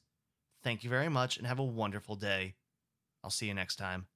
Thank 0.63 0.85
you 0.85 0.91
very 0.91 1.09
much 1.09 1.39
and 1.39 1.47
have 1.47 1.59
a 1.59 1.65
wonderful 1.65 2.17
day. 2.17 2.57
I'll 3.25 3.31
see 3.31 3.47
you 3.47 3.55
next 3.55 3.77
time. 3.77 4.10